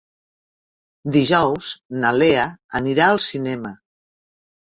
Dijous 1.17 1.67
na 2.05 2.11
Lea 2.21 2.45
anirà 2.81 3.09
al 3.11 3.23
cinema. 3.29 3.75